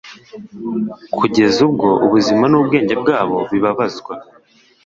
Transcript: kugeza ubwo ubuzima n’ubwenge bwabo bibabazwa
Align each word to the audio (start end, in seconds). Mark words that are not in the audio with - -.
kugeza 1.17 1.57
ubwo 1.67 1.87
ubuzima 2.05 2.45
n’ubwenge 2.51 2.93
bwabo 3.01 3.37
bibabazwa 3.51 4.13